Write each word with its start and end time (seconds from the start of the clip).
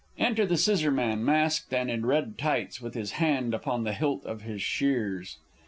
[Enter 0.17 0.47
the 0.47 0.57
Scissorman, 0.57 1.23
_masked 1.23 1.71
and 1.71 1.91
in 1.91 2.07
red 2.07 2.35
tights, 2.35 2.81
with 2.81 2.95
his 2.95 3.11
hand 3.21 3.53
upon 3.53 3.83
the 3.83 3.93
hilt 3.93 4.25
of 4.25 4.41
his 4.41 4.63
shears. 4.63 5.37